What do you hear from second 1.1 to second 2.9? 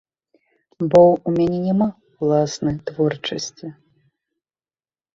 ў мяне няма ўласнай